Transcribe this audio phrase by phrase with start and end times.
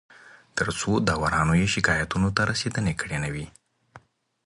[0.57, 3.47] تر څو داورانو یې شکایتونو ته رسېدنه کړې نه وي